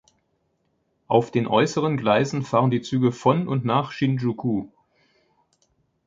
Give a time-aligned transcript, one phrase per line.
[1.07, 4.67] Auf den äußeren Gleisen fahren die Züge von und nach Shinjuku.